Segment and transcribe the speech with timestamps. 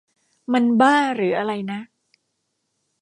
[0.53, 1.79] มันบ้าหรืออะไรนะ?